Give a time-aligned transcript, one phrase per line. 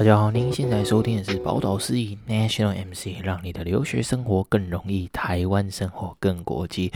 [0.00, 6.90] 大家好，您现在收听的是宝岛司仪 National MC，让你的留学生活更容易，台湾生活更国际。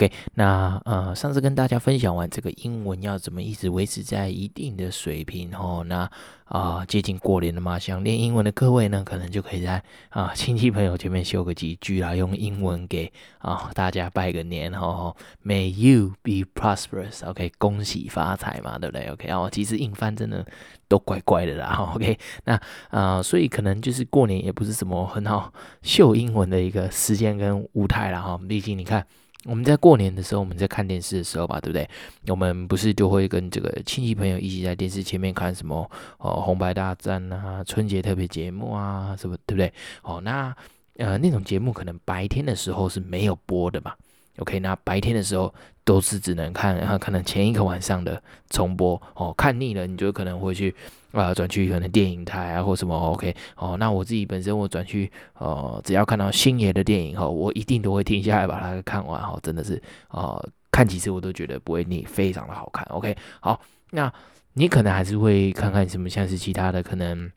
[0.00, 6.10] OK，那呃，上次跟大家分享完这个英文要怎么一直维持在一定的水平哦，那
[6.46, 20.46] 啊、接近过年了嘛，想练英文的各位呢，可能就可以在啊亲戚朋友前面秀个几句啦，用英文给啊大家拜个年哦，May you be prosperous，OK，、恭喜发财嘛，对不对？OK，哦，其实硬翻真的
[20.88, 29.06] 都怪怪的啦，OK， 那啊、所以可能就是过年也不是什么很好秀英文的一个时间跟舞台了哈，毕竟你看。
[29.46, 31.88] 我们在过年的时候，我们在看电视的时候吧，对不对？
[32.28, 39.72] 我们不是就会跟这个亲戚朋友一起在电视前面看什么哦，红白大战啊，春节特别节目啊，什么对不对？
[40.02, 40.54] 哦，那
[40.98, 43.94] 呃那种节目可能白天的时候是没有播的嘛。
[44.38, 45.52] OK，那白天的时候
[45.84, 50.74] 都是只能看，然后可能前一个晚上的重播哦，看腻了你就可能会去
[51.12, 64.12] 啊转去可能电影台啊或什么 OK 哦，那我自己本身我转去呃，只要看到星爷的电影哈，我一定都会停下来把它看完哈，真的是呃看几次我都觉得不会腻，非常的好看 OK，好，那
[64.54, 67.30] 你可能还是会看看什么像是其他的可能。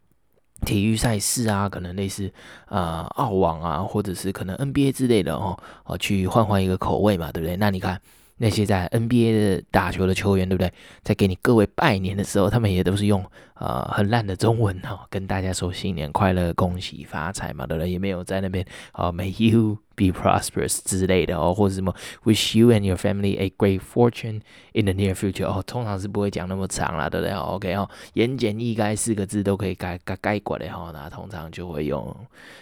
[0.65, 2.31] 体育赛事啊，可能类似
[2.69, 7.57] 呃澳网啊，或者是可能 NBA 之类的哦，哦去换换一个口味嘛，对不对？
[7.57, 7.99] 那你看。
[8.43, 10.69] 那些在 NBA 的打球的球员，对不对？
[11.01, 17.89] 在给你各位拜年的时候，他们也都是用呃很烂的中文哈、哦，跟大家说新年快乐、恭喜发财嘛，对不对？
[17.89, 24.41] 也没有在那边啊、哦、May you be prosperous 之类的哦，或者什么 Wish you and your family a great fortune
[24.73, 32.13] in the near future 哦，通常是不会讲那么长啦，对不对？OK 哦，言简意赅四个字都可以概概概括的哈，那通常就会用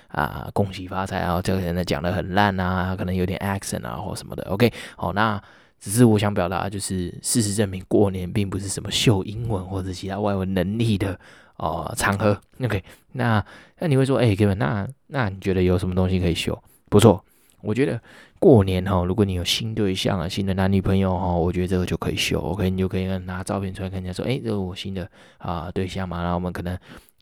[0.09, 4.43] 啊恭喜发财啊，这个人呢讲的很烂啊，可能有点 accent 啊或什么的。
[4.43, 5.41] OK 好，那。
[5.81, 11.19] 只是我想表达，就是事实证明，过年并不是什么秀英文或者其他外文能力的
[11.57, 12.39] 呃场合。
[12.63, 12.83] OK，
[13.13, 13.43] 那
[13.79, 16.63] 那你会说，哎、欸，Kevin，那那你觉得有什么东西可以秀？
[16.87, 17.25] 不错，
[17.61, 17.99] 我觉得
[18.37, 22.39] 过年哈，如果你有新对象啊，新的男女朋友哈，我觉得这个就可以秀。
[22.39, 25.09] OK，你就可以拿照片出来跟人家说，哎、这是我新的
[25.39, 26.77] 啊、对象嘛，然后我们可能。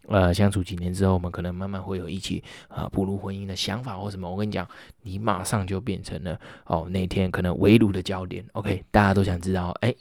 [0.07, 4.27] 呃，相处几年之后，我们可能慢慢会有一起啊步入婚姻的想法或什么。
[4.27, 4.67] 我跟你讲，
[5.01, 8.43] 你马上就变成了哦，那天可能围炉的焦点。
[8.53, 9.93] OK，大家都想知道，哎，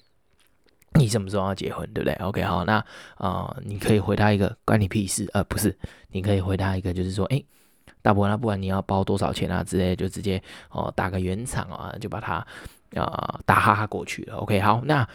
[0.95, 2.83] 你什么时候要结婚，对不对？OK，好，那
[3.17, 5.77] 啊、你可以回答一个关你屁事，呃，不是，
[6.11, 7.45] 你可以回答一个，就是说，哎，
[8.01, 12.37] 大伯，那不管你要包多少钱啊之类，就直接哦打个圆场啊，就把它
[12.95, 14.37] 啊、打哈哈过去了。
[14.37, 15.07] OK，好，那。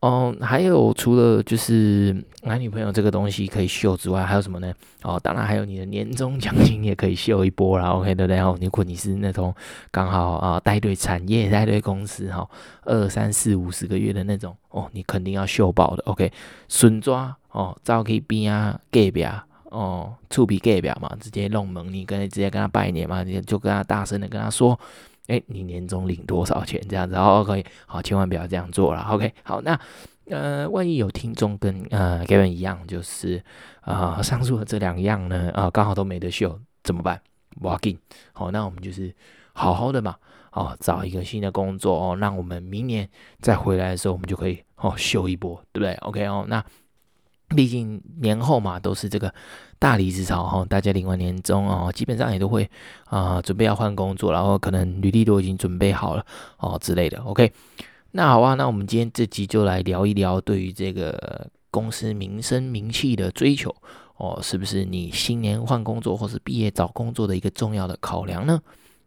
[0.00, 4.72] 哦，还有除了就是男女朋友这个东西可以秀之外，还有什么呢？
[5.02, 7.88] 哦，当然还有你的年终奖金也可以秀一波啦。
[7.90, 8.38] OK，对不对？
[8.38, 9.52] 哦，如果你是那种
[9.90, 12.48] 刚好啊带队产业、带队公司哈，
[12.84, 16.02] 二三四五十个月的那种哦，你肯定要秀爆的。
[16.04, 16.32] OK，
[16.68, 24.78] 笋抓哦，照 K B 啊，gay 表哦，触笔 gay 表嘛，直接弄门，你跟直接跟他拜年嘛，你就跟他大声的跟他说。
[25.28, 26.78] 哎，你年终领多少钱？
[26.88, 29.78] 这样子，好，OK，好，千万不要这样做了，OK，好，那
[30.26, 33.42] 呃，万一有听众跟呃 Gavin 一样，就是
[33.80, 37.20] 啊、呃，上述的这两样呢，啊、呃，刚好都没得秀，怎么办
[37.62, 37.98] ？Walk in，
[38.32, 39.14] 好，那我们就是
[39.52, 40.16] 好好的嘛，
[40.52, 43.08] 哦，找一个新的工作哦，让我们明年
[43.40, 46.64] 再回来的时候，我们就可以哦秀一波，对不对？OK 哦，那。
[47.48, 49.32] 毕竟年后嘛，都是这个
[49.78, 52.68] 大离职潮哈，大家领完年终哦，基本上也都会
[53.06, 56.24] 啊、准备要换工作，然后可能履历都已经准备好了
[56.58, 57.18] 哦之类的。
[57.22, 57.52] OK，
[58.12, 63.74] 那好啊，那我们今天这集就来聊一聊对于这个公司名声名气的追求
[64.16, 68.60] 哦，是不是你新年换工作或是毕业找工作的一个重要的考量呢？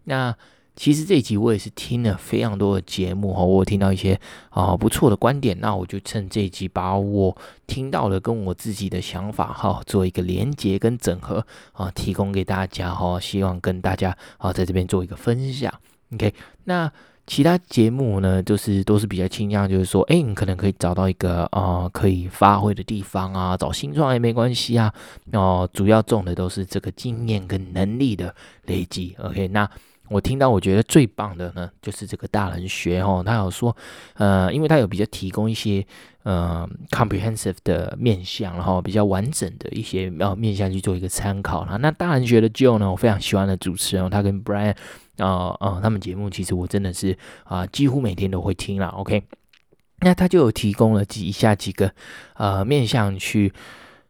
[0.04, 0.36] 那。
[0.74, 7.38] 其实这一集我也是听了非常多的节目哈，我听到一些啊不错的观点，那我就趁这一集把我
[7.68, 15.72] 听到的跟我自己的想法哈做一个连接跟整合啊，提供给大家哈，希望跟大家啊在这边做一个分享。
[16.14, 16.34] OK，
[16.64, 16.92] 那
[17.28, 24.92] 其他节目呢，就是都是比较倾向就是说，哎，你可能可以找到一个啊可以发挥的地方啊，找新创也没关系啊，
[25.34, 28.34] 哦，主要重的都是这个经验跟能力的
[28.66, 29.16] 累积。
[29.20, 29.70] OK，那。
[30.12, 33.76] 我听到我觉得最棒的呢，就是这个大人学哦，他有说，
[34.16, 35.86] 呃，因为他有比较提供一些
[36.24, 41.78] 呃 comprehensive 的面向，然后比较完整的一些呃面向去做一个参考啦。
[41.78, 44.76] 那大人学的 Joe 呢，我非常喜欢的主持人，他跟 Brian 啊、
[45.18, 48.88] 呃、啊、呃，他们节目其实我真的是啊、几乎每天都会听啦。
[48.90, 49.24] OK，
[50.02, 51.94] 那他就有提供了几以下几个
[52.36, 53.54] 呃面向去。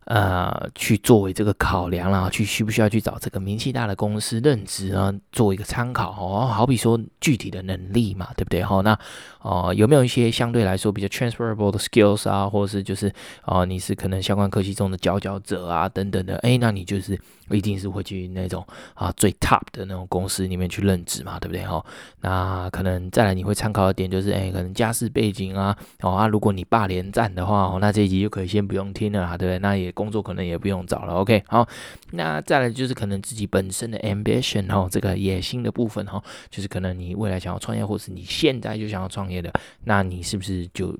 [0.05, 5.13] 呃，去作为这个考量啦，去需不需要去找这个名气大的公司任职呢？
[5.31, 6.47] 做一个参考哦。
[6.47, 8.63] 好比说具体的能力嘛，对不对？
[8.63, 8.93] 好，那
[9.41, 13.09] 哦、呃，有没有一些相对来说比较 transferable 的 skills 啊，或者是就是
[13.45, 17.17] 哦、呃，你是可能相关科技中的佼佼者啊，等等的，诶，那你就是
[17.51, 18.65] 一定是会去那种
[18.95, 21.63] 啊最 top 的那种公司里面去任职嘛，对不对？
[21.63, 21.83] 哈，
[22.21, 29.59] 那可能再来你会参考的点就是，诶，可能家世背景啊，哦啊，如果你爸连战的话，哦，那这一集就可以先不用听了啊，对不对？
[29.59, 29.90] 那也。
[29.91, 31.67] 工作可能也不用找了，OK，好，
[32.11, 39.51] 那再来就是可能自己本身的 ambition 哈，这个野心的部分哈，就是可能你未来想要创业，或是你现在就想要创业的，
[39.83, 40.97] 那你是不是就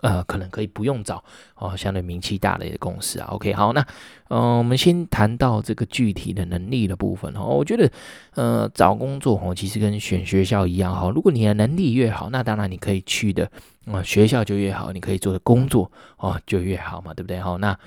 [0.00, 1.22] 呃可能可以不用找
[1.54, 3.80] 哦相对名气大的一个公司啊？OK，好，那
[4.28, 7.90] 嗯、我们先谈到这个具体的能力的部分哈，我觉得
[8.34, 13.50] 呃找工作哦其实跟选学校一样哈，如果你的能力越好，那当然你可以去的
[13.86, 17.40] 啊、学校就越好，你可以做的工作哦就越好嘛，对不对？
[17.40, 17.78] 好，那。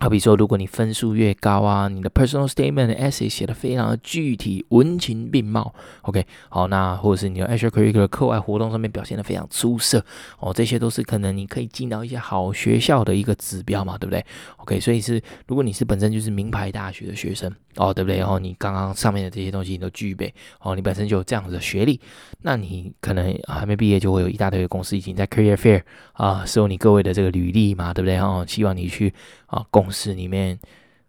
[0.00, 10.04] 好比说，如果你分数越高啊，你的 personal statement essay 写得非常的具体，文情并茂，OK，好，那或者是你的 extracurricular 课外活动上面表现得非常出色，
[10.38, 14.24] 哦，这些都是可能你可以进到一些好学校的一个指标嘛，对不对
[14.58, 18.18] ？OK，所以是如果你是本身就是名牌大学的学生，哦，对不对？
[18.18, 22.00] 然后你刚刚上面的这些东西你都具备，哦，你本身就有这样子的学历，
[22.42, 28.16] 那你可能还没毕业就会有一大堆的公司已经在 career fair 啊收你各位的这个履历嘛，对不对？
[28.18, 29.12] 哦，希望你去
[29.46, 30.58] 啊供公司里面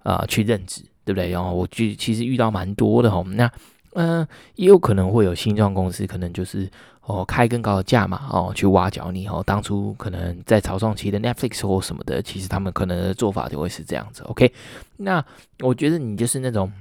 [0.03, 1.29] 啊、去任职，对不对？
[1.29, 3.21] 然后我就其实遇到蛮多的哈。
[3.31, 3.51] 那
[3.93, 6.69] 嗯、也有可能会有新创公司，可能就是
[7.01, 9.43] 哦开更高的价码哦去挖角你哦。
[9.45, 14.23] 当初可能在草创期的 Netflix 或什么的，其实他们可能的做法就会是这样子。
[14.23, 14.53] OK，
[14.95, 15.23] 那
[15.59, 16.71] 我觉得你就是那种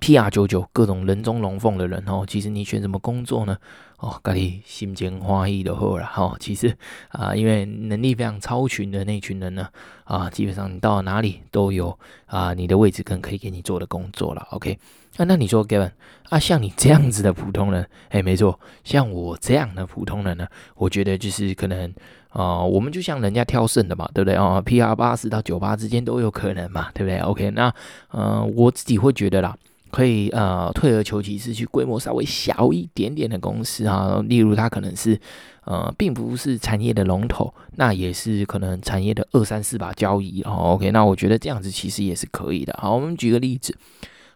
[0.00, 2.24] PR 九九各种人中龙凤的人哦。
[2.26, 3.56] 其实你选什么工作呢？
[4.00, 6.34] 哦，咖喱心情花意的货了哈。
[6.40, 6.74] 其实
[7.10, 9.68] 啊、因为能力非常超群的那群人呢，
[10.04, 14.46] 啊，基本上你到哪里都有啊，你的位置跟可以给你做的工作了。
[14.52, 14.78] OK，
[15.18, 15.90] 啊，那你说 Gavin
[16.30, 20.46] 啊，像你这样子的普通人，哎，没错，像我这样的普通人呢，
[20.76, 21.92] 我觉得就是可能
[22.30, 27.70] 啊，我们就像人家挑剩的嘛，对不对啊？PR 八十到九八之间都有可能嘛，对不对？OK，那
[28.12, 29.54] 呃，我自己会觉得啦。
[29.90, 35.20] 可以呃，退而求其次，去规模稍微小一点点的公司啊，例如它可能是
[35.64, 40.74] 呃，并不是产业的龙头，那也是可能产业的二三四把交椅哦。
[40.74, 42.76] OK，那我觉得这样子其实也是可以的。
[42.80, 43.76] 好，我们举个例子，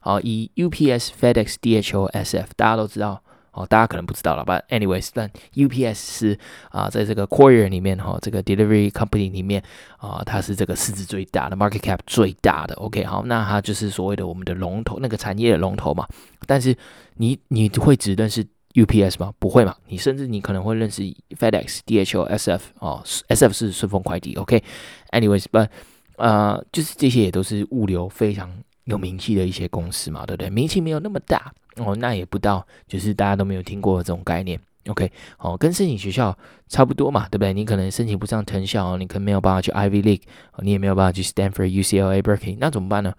[0.01, 3.23] 好，以 UPS、FedEx、DHL、SF，大家都知道。
[3.55, 6.39] 哦，大家可能不知道了吧？Anyways，但 UPS 是
[6.71, 9.63] 啊，在这个 Courier 里面哈、哦，这个 Delivery Company 里面
[9.99, 12.75] 啊，它是这个市值最大的，Market Cap 最大的。
[12.75, 16.07] OK，好，那它就是所谓的我们的龙头，那个产业的龙头嘛。
[16.47, 16.77] 但是
[17.15, 19.33] 你你会只认识 UPS 吗？
[19.39, 19.75] 不会嘛？
[19.87, 21.03] 你甚至你可能会认识
[21.39, 24.35] FedEx、DHL、SF 哦，SF 是顺丰快递。
[24.35, 25.69] OK，Anyways，but
[26.17, 28.51] 呃，就是这些也都是物流非常
[28.85, 30.51] 有名气的一些公司嘛，对不对？
[30.51, 31.53] 名气没有那么大。
[31.77, 34.59] 哦，那也不到，就是大家都没有听过这种概念。
[34.87, 36.37] OK，哦，跟申请学校
[36.69, 37.53] 差不多嘛，对不对？
[37.53, 40.21] 你可能申请不上藤校，你可能没有办法去 Ivy League，
[40.59, 43.13] 你也没有办法去 Stanford、UCLA、Berkeley，那怎么办呢？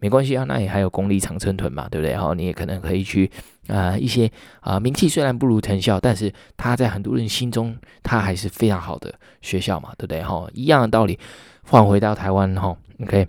[0.00, 2.16] 没关系啊，那也还有公立常春藤嘛，对不对？
[2.16, 3.30] 好，你也可能可以去
[3.68, 4.28] 啊、呃、一些
[4.58, 10.22] 啊、名气虽然不如藤校，但是它在很多人心中，它还是非常好的学校嘛，对不对？
[10.24, 11.16] 哈，一样的道理，
[11.62, 13.28] 换回到台湾哈，OK。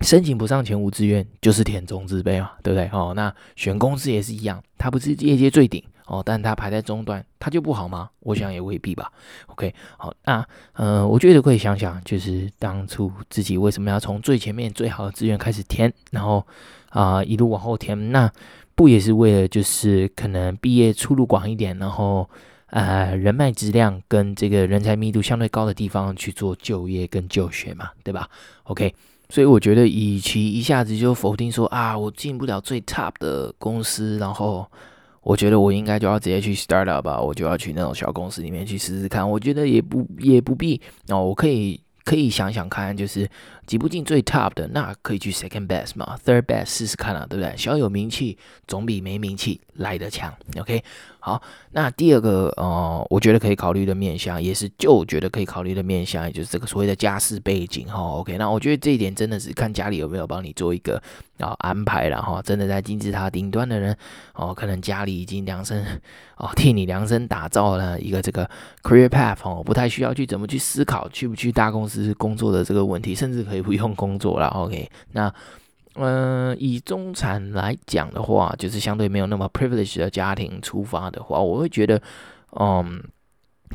[0.00, 2.88] 申请不上前五志愿就是田中之悲嘛，对不对？
[2.92, 8.08] 哦，那选公司也是一样，它不是业界最顶哦，但它排在中段，它就不好吗？
[8.20, 9.12] 我想也未必吧。
[9.46, 16.46] OK，好，那呃，我觉得可以想想，就是当初自己为什么要从最前面最好的志愿开始填，然后
[16.90, 18.30] 啊、一路往后填，那
[18.74, 22.30] 不也是为了就是可能毕业出路广一点，然后
[22.68, 28.30] 呃人脉质量跟这个人才密度相对高的地方去做就业跟就学嘛，对吧
[28.62, 28.94] ？OK。
[29.28, 34.66] 所以我觉得，与其一下子就否定说啊，我进不了最 top 的公司，然后
[35.22, 39.28] 我觉得我应该就要直接去 startup 吧，我就要去那种小公司里面去试试看。
[39.28, 43.28] 我觉得也不也不必哦，我可以可以想想看，就是。
[43.68, 47.54] 挤不进最 top 的，那可以去 second best 嘛，third best 试试看啊，对不对？
[47.54, 50.32] 小有名气总比没名气来得强。
[50.58, 50.82] OK，
[51.20, 51.40] 好，
[51.72, 58.00] 那第二个呃，我觉得可以考虑的面向，也是就觉得可以考虑的面向，也就是这个所谓的家世背景哈。
[58.00, 60.96] OK，那我觉得这一点真的是看家里有没有帮你做一个
[61.36, 62.40] 啊安排了哈。
[62.40, 63.94] 真的在金字塔顶端的人
[64.32, 65.84] 哦，可能家里已经量身
[66.38, 68.48] 哦替你量身打造了一个这个
[68.82, 73.57] career path 哦，不太需要去怎么去思考去不去大公司工作的这个问题，甚至可以。
[73.62, 74.90] 不用工作了， OK。
[75.12, 75.32] 那，
[75.94, 82.00] 嗯、以中产来讲的话，就是相对没有那么 privileged 的家庭出发的话，我会觉得，
[82.58, 83.02] 嗯，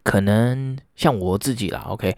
[0.04, 2.16] 可能像我自己啦，OK。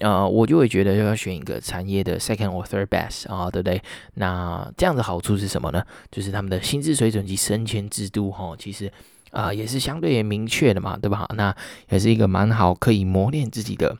[0.00, 3.82] 呃，我就会觉得要选一个产业的 second or third best 啊，对不对？
[4.14, 5.84] 那这样的好处是什么呢？
[6.08, 8.92] 就是他们的薪资水准及升迁制度，哈，其实
[9.32, 11.28] 啊、也是相对也明确的嘛，对吧？
[11.34, 11.52] 那
[11.90, 13.98] 也是一个蛮好可以磨练自己的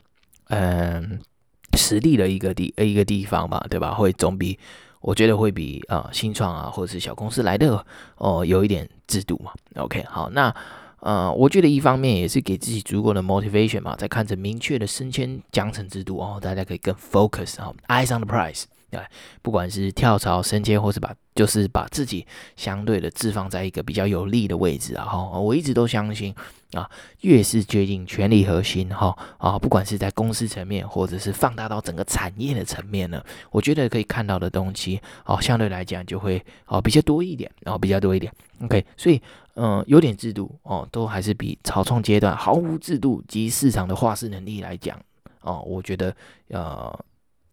[0.50, 1.20] 嗯、
[1.78, 3.94] 实力的一个地一个地方吧，对吧？
[3.94, 4.58] 会总比
[5.00, 9.52] 我觉得会比啊、新创啊或者是小公司来的哦、有一点制度嘛。
[9.76, 10.54] OK，好，那。
[11.00, 19.00] 呃，我觉得一方面也是给自己足够的 motivation 嘛，在看着明确的升迁奖惩制度哦，大家可以更 focus 哦，eyes on the price 对，
[19.42, 22.26] 不管是跳槽升迁，或是把就是把自己
[22.56, 26.34] 相对的置放在一个比较有利的位置啊哈，我一直都相信
[26.72, 26.88] 啊，
[27.20, 39.20] 越是接近权力核心哈啊，不管是在公司层面，或者是放大到整个产业的层面呢，我觉得可以看到的东西哦，相对来讲就会哦比较多一点，然后比较多一点，OK，所以。
[39.60, 44.96] 嗯，有点制度哦，都还是比草创阶段毫无制度及市场的化事能力来讲
[45.40, 46.14] 哦，我觉得
[46.50, 46.96] 呃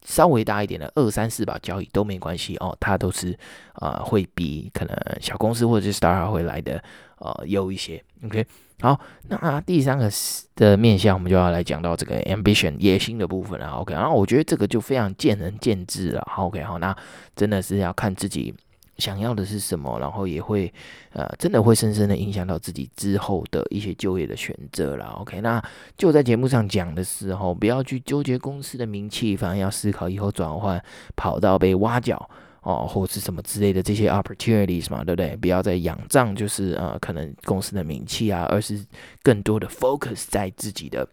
[0.05, 3.37] 稍微大一点的二三四把交易都没关系哦，它都是、
[3.81, 6.81] 呃、会比可能小公司或者是 star 会来的
[7.17, 8.01] 呃优一些。
[8.23, 8.45] OK，
[8.79, 10.09] 好，那第三个
[10.55, 13.67] 的面向我们就要来讲到这个 ambition 野心的部分了。
[13.71, 16.21] OK，然后我觉得这个就非常见仁见智了。
[16.37, 16.95] OK，好，那
[17.35, 18.53] 真的是要看自己。
[18.97, 20.73] 想要的是什么，然后也会，
[21.11, 25.05] 呃，真的会深深的影响到自己之后的一些就业的选择了。
[25.19, 25.63] OK，那
[25.97, 30.81] 就在节目上讲的时候，不要去纠结公司的名气，反而要思考以后转换
[31.15, 32.29] 跑道被挖角
[32.61, 35.35] 哦，或是什么之类的这些 opportunities 嘛，对不对？
[35.35, 38.85] 不要再仰仗就是呃，可能公司的名气啊，而是
[39.21, 41.07] 更多的 focus 在自己的。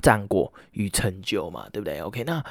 [0.00, 2.42] 战果与成就嘛，对不对？OK，那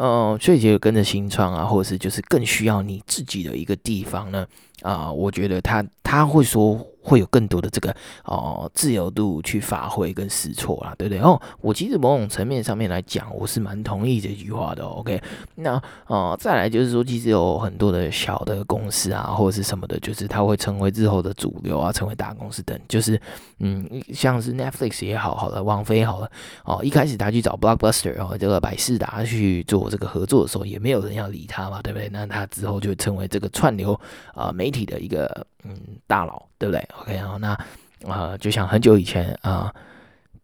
[0.00, 4.46] 呃，所以就跟着新创啊，或者是就是更需要你自己的一个地方呢，
[4.80, 6.86] 啊、我觉得他他会说。
[7.02, 11.18] 会有更多的这个哦自由度去发挥跟试错啦，对不对？
[11.22, 14.84] 哦，我其实某种层面上面来讲，我是蛮同意这句话的。
[14.84, 15.18] OK，
[15.54, 22.78] 那哦、再来就是说，其实有很多的小的公司啊，或者是什么的，就是它会成为日后的主流啊，成为大公司等。
[22.86, 23.18] 就是
[23.60, 26.30] 嗯，像是 Netflix 也好，好了，王菲好了，
[26.66, 32.08] 哦，一开始他去找 Blockbuster 然后这个百事达去做这个合作的时候，也没有人要理他嘛，对不对？
[32.08, 34.00] 那他之后就成为这个串流
[34.32, 36.40] 啊、媒体的一个嗯大佬。
[36.60, 37.64] 对不对？OK，好，那啊、
[38.04, 39.74] 呃，就像很久以前啊、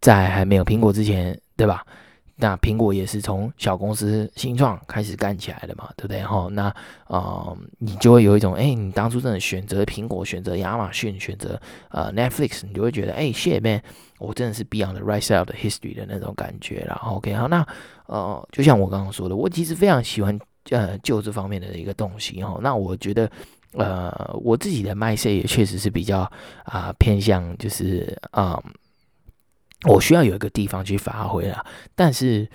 [0.00, 1.84] 在还没有苹果之前，对吧？
[2.36, 6.22] 那苹果也是从小公司新创开始干起来的嘛，对不对？
[6.22, 6.74] 哈，那
[7.04, 11.60] 啊、你就会有一种，哎，你当初真的选择苹果，选择亚马逊，选择
[11.90, 13.82] 呃 Netflix，你就会觉得，哎，shit man，
[14.18, 16.94] 我真的是 Beyond the right side of the history 的那种感觉了。
[17.04, 17.66] OK，好，那
[18.06, 20.38] 呃，就像我刚刚说的，我其实非常喜欢
[20.70, 22.58] 呃就这方面的一个东西哈。
[22.62, 23.30] 那我觉得。
[23.72, 24.10] 呃，
[24.42, 26.20] 我自己的 mindset 也确实是比较
[26.64, 28.58] 啊、偏向，就是啊、
[29.84, 31.62] 我需要有一个地方去发挥啦。
[31.94, 32.48] 但是，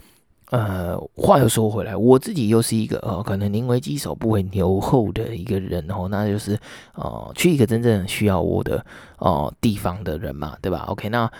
[0.50, 6.58] 呃，话又说回来，我自己又是一个呃，可能宁为鸡首不为牛后的一个人哦，那就是
[6.96, 8.84] 呃，去一个真正需要我的
[9.20, 11.32] 哦、地方的人嘛，对吧？OK，那。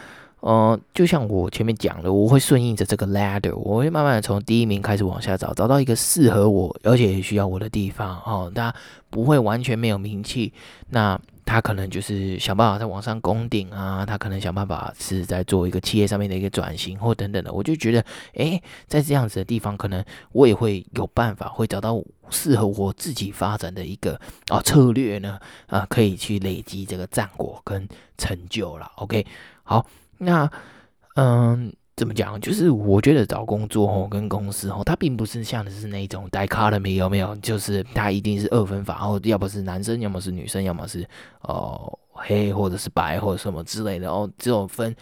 [0.42, 8.52] 呃，就像我前面讲的，我会顺应着这个 ladder，我会慢慢的从第一名开始往下找，找到一个适合我而且需要我的地方哦。
[8.54, 8.78] 大家
[9.12, 10.52] 不会完全没有名气，
[10.90, 17.54] 那他可能就是想办法在往上攻顶啊，他可能想办法是在做一个企业上面的一个转型或等等的。
[17.54, 28.92] 我就觉得，诶，在这样子的地方，可能我也会有办法，会找到适合我自己发展的一个啊策略呢，啊，可以去累积这个战果跟成就了。
[28.96, 29.24] OK，
[29.62, 29.86] 好。
[30.24, 30.48] 那，
[31.16, 32.40] 嗯，怎么讲？
[32.40, 37.36] 就是我觉得找工作哦，跟公司哦，它并不是像的是那种 dichotomy 有没有？
[37.38, 41.04] 就是它一定是二分法，然后要么是男生，要么是女生，要么是
[41.42, 44.96] 哦黑或者是白或者什么之类的哦，只有分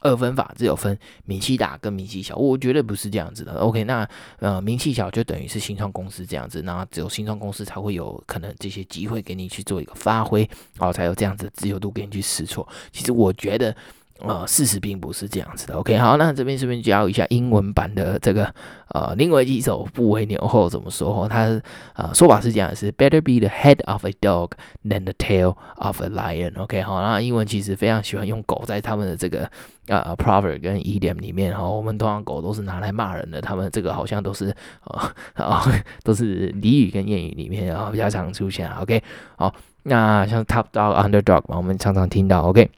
[0.00, 2.34] 二分法，只有分名气大跟名气小。
[2.34, 3.52] 我绝对不是这样子的。
[3.58, 10.48] OK，那呃，名气小就等于是新创公司这样子，那只有新创公司才会有可能这些机会给你去做一个发挥，
[10.78, 12.66] 然后才有这样子自由度给你去试错。
[12.90, 13.76] 其实我觉得。
[14.24, 15.74] 呃，事实并不是这样子的。
[15.74, 18.44] OK，好，那这边顺便教一下英文版的这个
[18.90, 21.26] 呃，宁为鸡首不为牛后怎么说？
[21.28, 21.60] 它
[21.94, 24.52] 呃说法是这样是：Better be the head of a dog
[24.84, 26.56] than the tail of a lion。
[26.56, 29.50] OK，好，那英文其实非常喜欢用狗在他们的这个
[29.88, 31.68] 呃 proverb 跟 idiom 里面哈。
[31.68, 38.70] 我们通常狗都是拿来骂人的，他们这个好像都是啊啊、呃、都是俚语跟谚语里面啊比较常出现。
[38.76, 39.02] OK，
[39.34, 39.52] 好，
[39.82, 42.42] 那像 top dog underdog 嘛，我们常常听到。
[42.42, 42.70] OK，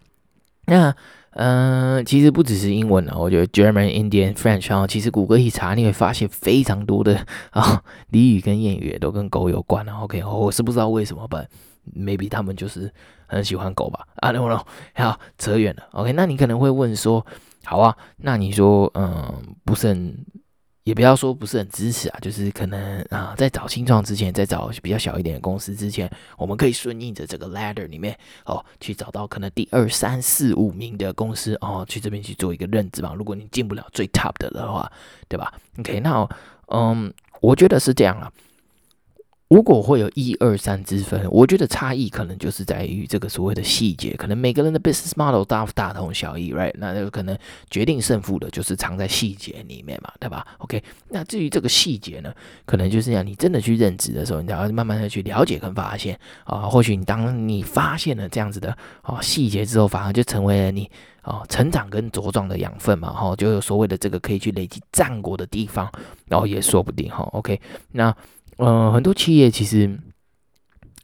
[0.64, 0.94] 那。
[1.36, 10.02] 嗯、其实不只是英文啊，我觉得 German、Indian、French 啊，其实谷歌一查，你会发现非常多的 啊俚语跟谚语都跟狗有关啊。
[10.02, 11.44] OK，我是不知道为什么吧
[11.96, 12.92] ，maybe 他们就是
[13.26, 14.06] 很喜欢狗吧。
[14.16, 14.62] 啊，no no，
[14.94, 15.82] 好，扯远了。
[15.92, 17.24] OK，那你可能会问说，
[17.64, 20.16] 好啊，那你说，嗯，不是很
[20.84, 33.14] 也不要说不是很支持啊，就是可能啊，在找新创之前，在找比较小一点的公司之前，我们可以顺应着这个 ladder 里面哦，去找到可能第二、三、四、五名的公司哦，去这边去做一个认知嘛。
[33.14, 34.90] 如果你进不了最 top 的的话，
[35.26, 36.28] 对吧？OK，那
[36.66, 38.30] 嗯，我觉得是这样了。
[39.54, 46.72] 如果会有一二三之分，我觉得差异可能就是在于这个所谓的细节，可能每个人的 business model 大大同小异，right？
[46.76, 47.38] 那就可能
[47.70, 52.34] 决定胜负的就是藏在细节里面嘛，对吧？OK，那至于这个细节呢，
[52.66, 60.90] 可能就是让你真的去认知的时候，你要慢慢的去了解跟发现啊，或许你当你发现了这样子的啊细节之后，反而就成为了你
[61.22, 65.88] 啊成长跟茁壮的养分嘛，哈，就有所谓的这个可以去累积战果的地方，
[66.26, 67.60] 然后也说不定哈，OK，
[67.92, 68.12] 那。
[68.56, 69.98] 呃，很多企业其实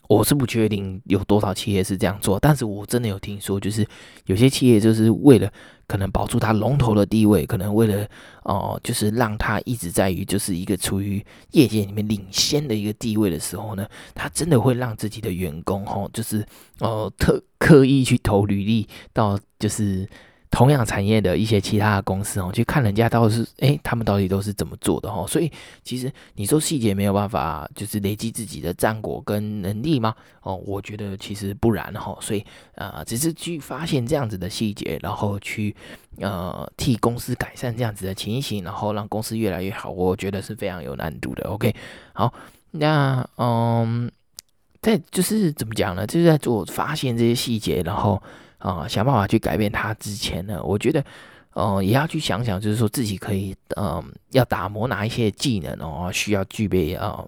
[0.08, 3.86] 我是不确定有多少企业是这样做，但是我真的有听说，就是
[4.26, 5.52] 有些企业就是为了
[5.86, 8.06] 可能保住它龙头的地位，可能为了
[8.42, 16.44] 哦、就是让它一直在于就是一个处于业界里面领先的一个地位的时候呢，他真的会让自己的员工哈，就是
[16.78, 20.08] 呃特刻意去投履历到就是。
[20.50, 25.24] 同样产业的一些其他的公司哦，去看人家到底是哎，他们到底都是怎么做的哦。
[25.28, 25.50] 所以
[25.84, 30.12] 其实你说细节没有办法，就是累积自己的战果跟能力吗？
[30.42, 32.18] 哦，我觉得其实不然哈。
[32.20, 35.74] 所以啊，只是去发现这样子的细节，然后去
[36.18, 41.48] 呃替公司改善这样子的情形，然后让公司越来越好，我觉得是非常有难度的。
[41.48, 41.72] OK，
[42.12, 42.34] 好，
[42.72, 44.10] 那嗯，
[44.82, 46.04] 在就是怎么讲呢？
[46.04, 48.20] 就是在做发现这些细节，然后。
[48.60, 51.02] 啊、想办法去改变它之前呢，我觉得，
[51.54, 57.24] 呃，也要去想想，就是说自己可以，嗯、要打磨哪一些技能哦，需要具备啊、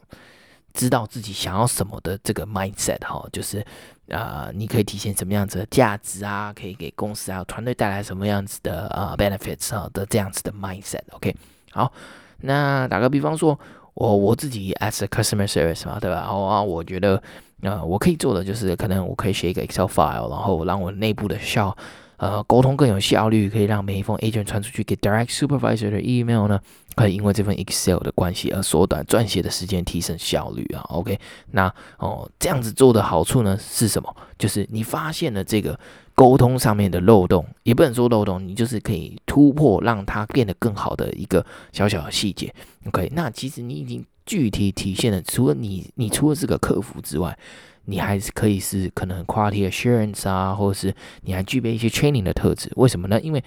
[0.74, 3.60] 知道自己想要什么的这个 mindset 哈、哦，就是
[4.10, 11.00] 啊、呃，你可以体现什么样子的价值啊，可以给公司啊团队带来什么样子的呃 benefits 啊的这样子的 mindset。
[11.12, 11.34] OK，
[11.70, 11.90] 好，
[12.42, 13.58] 那打个比方说，
[13.94, 16.26] 我我自己 as a customer service 嘛，对吧？
[16.30, 17.22] 哦啊，我觉得。
[17.64, 21.76] 那、我可以做的就是，可能我可以写一个 Excel file，然后让我内部的效，
[22.16, 26.58] 呃，沟通更有效率，可以让每一封 agent 传出去给 direct supervisor 的 email 呢，
[26.96, 30.82] 可以因为这份 Excel 的关系而缩短撰写的时间，提升效率啊。
[30.88, 31.16] OK，
[31.52, 34.12] 那哦、这样子做的好处呢是什么？
[34.36, 35.78] 就是你发现了这个
[36.16, 42.52] 沟通上面的漏洞，也不能说漏洞，你就是可以突破，让它变得更好的一个小小的细节。
[42.86, 44.04] OK，那其实你已经。
[44.24, 47.36] 具体体现的，除了你，你除了这个客服之外，
[47.86, 52.70] 你还是可以是可能 quality assurance 啊，或者是你还具备一些 training 的特质。
[52.76, 53.20] 为什么呢？
[53.20, 53.42] 因为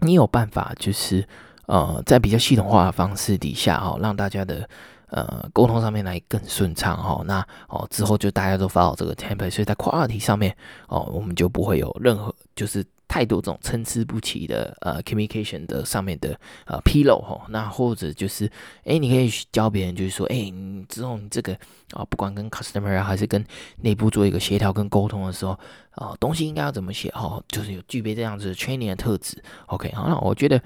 [0.00, 1.26] 你有办法，就是
[1.66, 4.68] 呃，在比较系统化的方式底下，哈，让大家的
[5.08, 7.22] 呃沟通上面来更顺畅，哈。
[7.26, 10.56] 那哦之后就大家都 follow 这个 template，所以在 quality 上面
[10.88, 12.84] 哦，我们就不会有任何就是。
[13.08, 18.50] 太多这种参差不齐的呃 communication 的上面的呃纰漏哈，那或者就是
[18.84, 21.54] 哎、你可以教别人，就是说哎、你之后你这个
[21.92, 23.42] 啊、不管跟 customer，还是跟
[23.82, 25.58] 内部做一个协调跟沟通的时候
[25.92, 29.40] 啊、东西应该要怎么写哈，就是有具备这样子的 training 的特质。
[29.66, 30.60] OK，好，那我觉得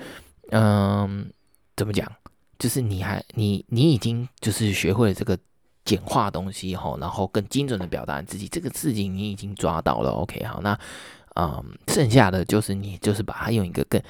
[0.51, 1.31] 嗯、
[1.77, 2.11] 怎么讲，
[2.59, 5.39] 就是你还你你已经就是学会了这个
[5.85, 10.11] 简化东西哈，然后更精准的表达自己这个事情你已经抓到了。
[10.13, 10.77] OK，好，那。
[11.37, 14.03] 嗯，剩下的就是你，就是把它用一个更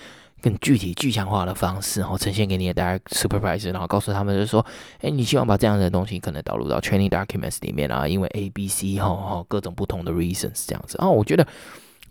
[0.42, 4.64] 更具体、具象化的方式，然后呈现给你的大家 supervisor，然后告诉他们，就是说，
[5.02, 10.96] 哎，你希望把这样的东西可能导入到 training documents 里面啊，因为 A、B、C 哈哈各种不同的 reasons 这样子。
[10.96, 11.46] 啊，我觉得，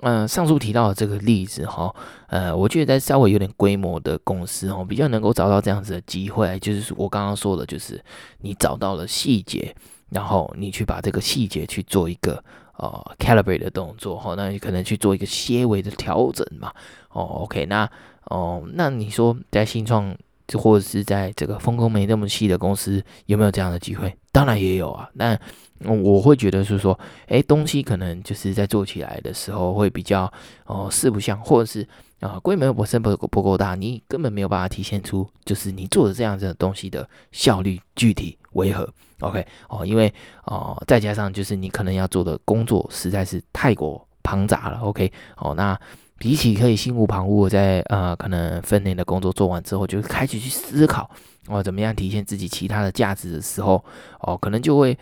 [0.01, 1.91] 嗯，上述提到的这个例子哈，
[2.27, 7.99] 呃，我觉得在稍微有点规模的公司哦，比较能够找到这样子的机会，就是我刚刚说的，就是
[8.41, 9.75] 你找到了细节，
[10.11, 12.43] 然后你去把这个细节去做一个。
[12.79, 16.73] 哦，calibrate 的动作哈，那你可能去做一个些微的调整嘛。
[17.11, 17.89] 哦，OK，那
[18.25, 20.15] 哦，那你说在新创
[20.53, 24.15] 或者是在这个分工没那么细的公司，有没有这样的机会？
[24.31, 25.09] 当然也有啊。
[25.13, 25.37] 那
[25.85, 30.31] 我会觉得是说，诶，东西可能就是在做起来的时候会比较
[30.65, 31.87] 哦四不像，或者是
[32.21, 38.88] 啊规模本身不不够大，你根本没有办法体现出就是你做的这样子的东西的效率具体为何。
[39.21, 40.13] OK，哦，因为
[40.45, 44.79] 哦，再加上就是你可能要做的工作实在是太过庞杂了。
[44.79, 45.77] OK，哦，那
[46.17, 51.09] 比起可以心无旁骛在呃可能分内的工作做完之后，就开始去思考
[51.47, 53.83] 哦怎么样体现自己其他的价值的时候，
[54.21, 54.97] 哦，可能就会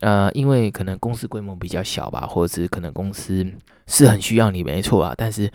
[0.00, 3.46] 呃因为可能公司规模比较小吧，或者是可能公司
[3.86, 5.50] 是很需要你没错啊，但是。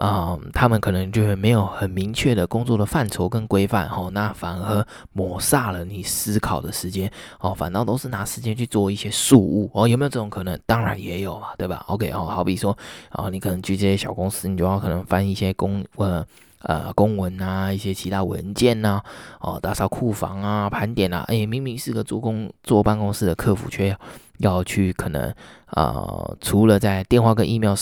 [0.00, 10.58] 啊、他们可能就会没有很明确的工作的范畴跟规范，哦，那反而抹杀了你思考的时间，哦，反倒都是拿时间去做一些事务，哦，有没有这种可能？
[10.64, 12.72] 当然也有嘛，对吧？OK，哦，好比说，
[13.10, 16.24] 啊、哦，你可能去这些小公司，你就要可能翻一些公呃
[16.60, 19.02] 呃公文啊，一些其他文件呐、
[19.40, 23.94] 哦，打扫库房啊，盘点啊，哎，明明是个做工坐办公室的客服，却
[24.38, 25.28] 要去可能
[25.66, 27.74] 啊、呃，除了在电话跟 email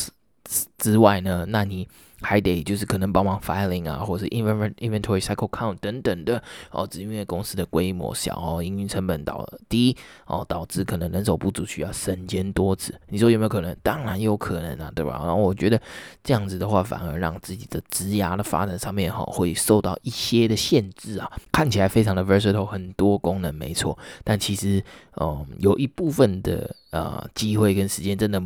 [0.79, 1.87] 之外呢，那你
[2.21, 12.93] 还得就是可能帮忙 filing 啊，或者是 inventory cycle count 等等的哦，只因为公司的规模小哦，营运成本导低哦，导致可能人手不足，需要身兼多职。
[13.09, 13.77] 你说有没有可能？
[13.83, 15.21] 当然有可能啊，对吧？
[15.25, 15.81] 然后我觉得
[16.25, 21.31] 这样子的话，反而让自己的职涯的发展上面哈，会受到一些的限制啊。
[21.53, 24.83] 看起来非常的 versatile，很多功能没错，但其实
[25.21, 28.43] 嗯，有一部分的呃机会跟时间真的。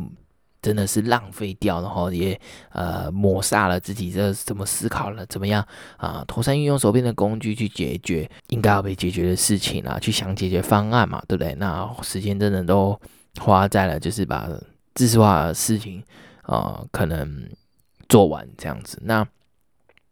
[0.63, 2.39] 真的是浪费掉，然后也
[2.71, 5.63] 呃抹杀了自己这怎么思考了，怎么样
[5.97, 6.23] 啊？
[6.25, 11.53] 妥善运用手边的工具去解决应该要被解决的事情啊，去想解决方案嘛，对不对？
[11.55, 12.99] 那时间真的都
[13.39, 14.49] 花在了就是把
[14.95, 16.01] 知识化的事情
[16.43, 17.47] 啊，可能
[18.07, 18.97] 做完这样子。
[19.03, 19.27] 那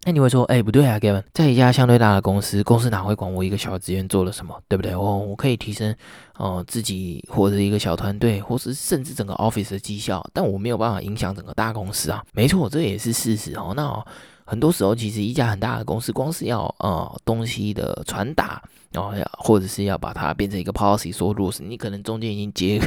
[0.04, 4.96] 那你会说，哎、不对啊，Gavin，在一家相对大的公司，公司哪会管我一个小职员做了什么，对不对？
[4.96, 5.96] 我我可以提升，
[6.38, 12.24] 哦、自己或者一个小团队，或是甚至整个 office 的绩效，但我没有办法影响整个大公司啊。
[12.34, 13.74] 没错，这也是事实哦。
[13.76, 14.04] 那哦
[14.52, 18.62] 很多时候，其实一家很大的公司，光是要呃东西的传达。
[18.92, 22.82] 然后要，或者是要把它变成一个 policy 说 rules，你可能中间已经经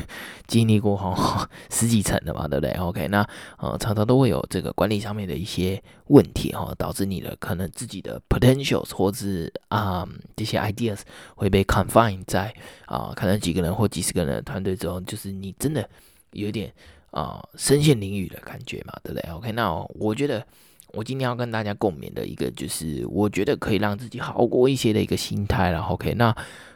[0.46, 10.98] 经历过哈十几层了嘛，对不对？OK，那呃常常都会有这个管理上面的一些问题哈，导致你的可能自己的 potentials 或者是啊、这些 ideas
[11.36, 15.88] 会被 confined 在啊、可能几个人或几十个人团队中，就是你真的
[16.32, 16.70] 有点
[17.12, 20.46] 啊、呃、身陷囹圄的感觉嘛，对不对？OK，那我觉得。
[20.94, 25.80] 我今天要跟大家共勉的一个，就是我觉得可以让自己好过一些的一个心态了。
[25.80, 26.34] OK，那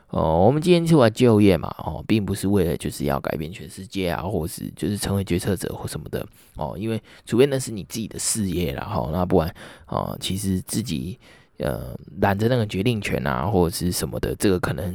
[0.08, 6.26] 呃，我们今天出来就业嘛，哦，并不是为了就是要改变全世界啊，或是就是成为决策者或什么的
[6.56, 9.54] 哦，因为除非那是你自己的事业，然后那不然
[9.86, 11.18] 哦，其实自己
[11.58, 14.94] 呃揽着那个决定权啊，或者是什么的，这个可能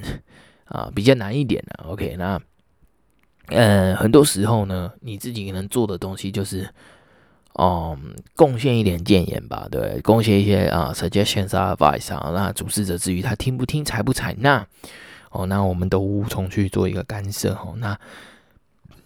[0.65, 1.83] 啊、比较难一点的。
[1.85, 2.41] OK，那
[3.47, 6.67] 呃很多时候呢，你自己能做的东西就是。
[7.59, 14.65] 嗯，贡献一点建言吧，对，贡献一些啊、suggestions 啊，advice 啊，那主事者至于他听不听、采不采纳，
[15.29, 17.75] 哦，那我们都无从去做一个干涉哦。
[17.77, 17.97] 那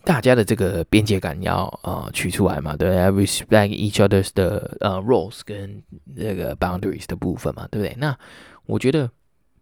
[0.03, 5.83] 大家的这个边界感要呃取出来嘛，对，respect each other's 的呃 roles 跟
[6.15, 7.95] 这个 boundaries 的部分嘛，对不对？
[7.97, 8.17] 那
[8.65, 9.10] 我觉得。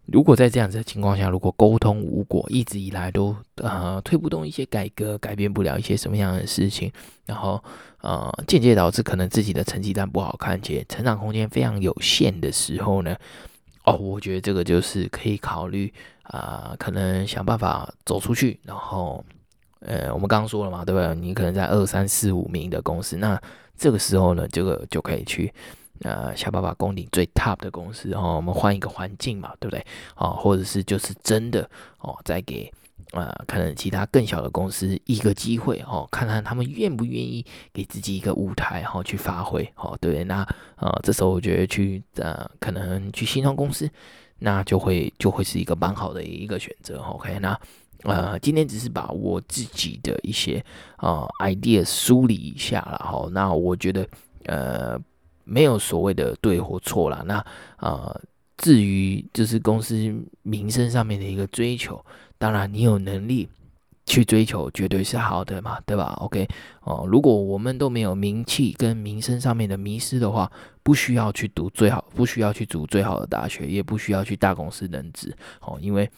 [0.08, 6.92] 如果在这样子的情况下，如果沟通无果，一直以来都呃推不动一些改革，改变不了一些什么样的事情，
[7.26, 7.62] 然后
[8.02, 13.16] 呃间接导致可能自己的成绩单不好看，且成长空间非常有限的时候呢，
[13.86, 15.92] 哦，我觉得这个就是可以考虑
[16.24, 19.24] 啊、可能想办法走出去，然后
[19.80, 21.16] 呃我们刚刚说了嘛，对不对？
[21.16, 23.42] 你可能在二三四五名的公司，那
[23.78, 25.52] 这个时候呢，这个就可以去。
[26.02, 29.86] 呃，想办法攻顶最 top 的公司，哦，我们换一个环境嘛，对不对？
[30.18, 31.68] 哦，或者是就是真的
[32.00, 32.70] 哦，再给
[33.12, 40.24] 呃，可能其他更小的公司一个机会，哦，看看他们愿不愿意给自己一个舞台，哈、哦，去发挥，哦，对不对？
[40.26, 43.90] 那呃，这时候我觉得去呃，可能去新创公司，
[44.40, 47.00] 那就会就会是一个蛮好的一个选择。
[47.04, 47.58] OK，那
[48.04, 50.62] 呃，今天只是把我自己的一些
[50.98, 54.06] 呃 idea 梳理一下了，哈、那我觉得
[54.48, 55.00] 呃。
[55.46, 57.24] 没有所谓的对或错啦。
[57.26, 57.38] 那
[57.78, 58.22] 啊、呃，
[58.58, 59.96] 至于就是公司
[60.42, 62.04] 名声上面的一个追求，
[62.38, 63.48] 当然你有能力
[64.06, 66.48] 去追求，绝对是好的嘛，对吧？OK
[66.82, 70.52] 哦、如果我们都没有名气跟名声上面的迷失的话，
[70.84, 76.10] 不需要去读最好，不需要去读最好的大学，也不需要去大公司任职哦，因为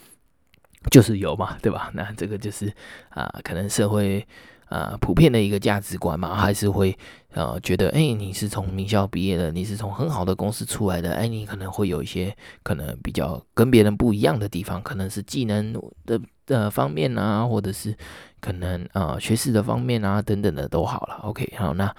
[0.89, 1.91] 就是有嘛，对吧？
[1.93, 2.73] 那这个就是
[3.09, 4.25] 啊、可能社会。
[4.69, 6.93] 呃，普遍的一个价值观嘛，还是会
[7.31, 15.71] 呃觉得，哎、你是从名校毕业的，你是从很好的公司出来的，哎、你可能会有一些可能比较跟别人不一样的地方，可能是技能
[16.05, 17.95] 的的方面啊，或者是
[18.41, 21.21] 可能呃学识的方面啊等等的都好了。
[21.23, 21.95] OK，好，那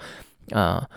[0.51, 0.87] 呃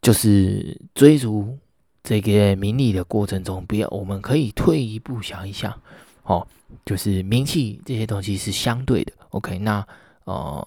[0.00, 1.58] 就是追逐
[2.02, 5.78] 这个名利的过程中，不要，我们可以退一步想一想，
[6.22, 6.46] 哦，
[6.86, 9.12] 就是名气这些东西是相对的。
[9.28, 9.86] OK，那
[10.24, 10.66] 呃。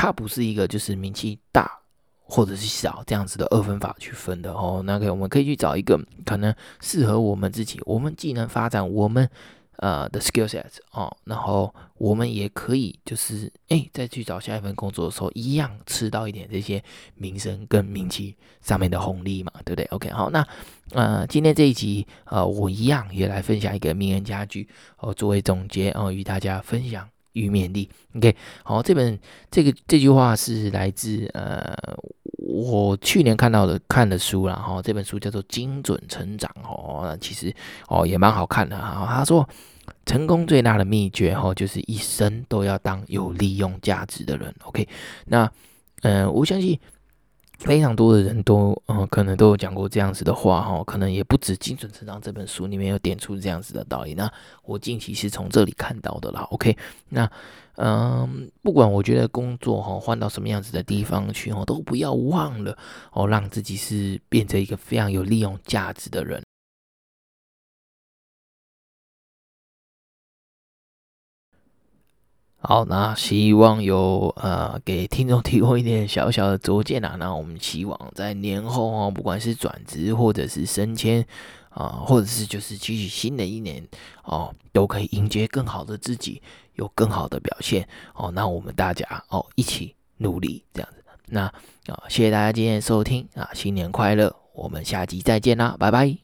[0.00, 1.68] 它不是一个就是名气大
[2.22, 4.80] 或者是小这样子的二分法去分的哦。
[4.84, 9.28] 那个我们可以去找一个可能适合我们自己，我们既能发展我们
[9.78, 16.80] 呃的 skill set 哦，然后我们也可以就是哎，再去找下一份工作的时候，一样吃到一点这些
[17.16, 20.46] 名声跟名气上面的红利嘛，对不对？OK，好，那
[20.92, 27.88] 呃，今天这一集呃，我一样也来分享一个名言佳句哦，作为总结哦，与大家分享与勉励。
[28.16, 29.18] OK，好，这本
[29.50, 31.76] 这个这句话是来自呃。
[32.50, 37.54] 我去年看到的看的书，然后这本书叫做《精准成长》哦，其实
[37.88, 39.06] 哦也蛮好看的哈。
[39.06, 39.46] 他说，
[40.06, 44.52] 成功最大的秘诀哈，就是一生都要当有利用价值的人。
[44.64, 44.88] OK，
[45.26, 45.44] 那
[46.02, 46.78] 嗯、呃，我相信
[47.58, 54.14] 非常多的人都嗯、呃，可能都有讲过这样子的话哈，可能也不止《精准成长》这本书里面有点出这样子的道理。
[54.14, 54.32] 那
[54.64, 56.42] 我近期是从这里看到的啦。
[56.50, 56.76] OK，
[57.08, 57.30] 那。
[57.80, 62.76] 嗯，不管我觉得工作哈换到什么样子的地方去哦，都不要忘了
[63.12, 66.42] 哦，让自己是变成一个非常有利用价值的人。
[72.60, 77.16] 好，那希望有呃给听众提供一点小小的拙见啊。
[77.18, 81.24] 那我们希望在年后哦，不管是转职或者是升迁
[81.70, 83.86] 啊，或者是就是继续新的一年
[84.24, 86.42] 哦，都可以迎接更好的自己。
[86.74, 91.02] 有更好的表现哦，那我们大家哦一起努力这样子。
[91.26, 94.32] 那啊，谢谢大家今天的收听啊，新年快乐！
[94.54, 96.16] 我们下集再见啦，拜拜。